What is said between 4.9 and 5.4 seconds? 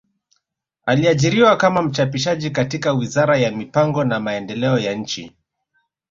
nchi